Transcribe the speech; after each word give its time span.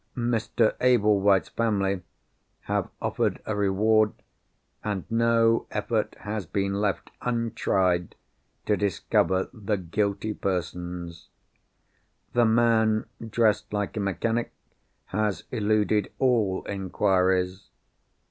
Mr. 0.17 0.73
Ablewhite's 0.81 1.49
family 1.49 2.01
have 2.61 2.89
offered 2.99 3.39
a 3.45 3.55
reward, 3.55 4.11
and 4.83 5.03
no 5.11 5.67
effort 5.69 6.15
has 6.21 6.47
been 6.47 6.73
left 6.81 7.11
untried 7.21 8.15
to 8.65 8.75
discover 8.75 9.47
the 9.53 9.77
guilty 9.77 10.33
persons. 10.33 11.29
The 12.33 12.45
man 12.45 13.05
dressed 13.29 13.71
like 13.73 13.95
a 13.95 13.99
mechanic 13.99 14.51
has 15.09 15.43
eluded 15.51 16.11
all 16.17 16.65
inquiries. 16.67 17.69